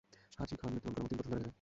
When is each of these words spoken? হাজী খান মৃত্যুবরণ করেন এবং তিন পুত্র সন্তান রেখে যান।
হাজী 0.39 0.55
খান 0.59 0.69
মৃত্যুবরণ 0.73 0.93
করেন 0.95 0.97
এবং 0.97 1.09
তিন 1.09 1.17
পুত্র 1.17 1.27
সন্তান 1.27 1.37
রেখে 1.37 1.43
যান। 1.45 1.49